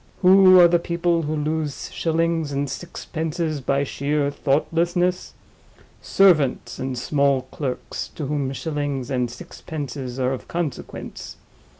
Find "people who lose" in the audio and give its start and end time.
0.79-1.91